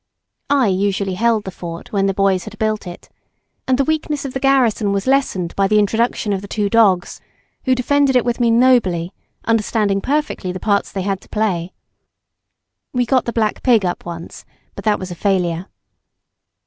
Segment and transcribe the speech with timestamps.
[0.49, 3.07] I usually held the fort when the boys had built it,
[3.67, 7.21] and the weakness of the garrison was lessened by the introduction of the two dogs,
[7.65, 9.13] who defended it with me nobly,
[9.45, 11.71] understanding perfectly the parts they had to play.
[12.93, 14.43] We got the black pig up once,
[14.73, 15.67] but that was a failure.